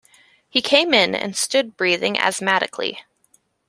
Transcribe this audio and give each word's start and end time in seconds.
He 0.49 0.63
came 0.63 0.95
in 0.95 1.13
and 1.13 1.37
stood 1.37 1.77
breathing 1.77 2.15
asthmatically. 2.17 3.01